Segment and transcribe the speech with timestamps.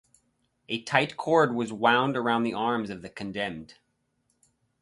[0.67, 3.75] A tight cord was wound around the arms of the condemned.